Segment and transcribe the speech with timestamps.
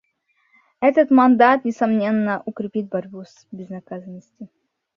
[0.79, 4.47] Этот мандат, несомненно, укрепит борьбу с безнаказанностью.